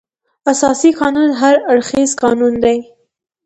[0.51, 2.77] اساسي قانون هر اړخیز قانون دی.